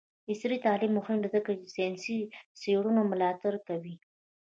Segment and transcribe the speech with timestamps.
[0.31, 2.17] عصري تعلیم مهم دی ځکه چې د ساینسي
[2.61, 3.95] څیړنو ملاتړ کوي.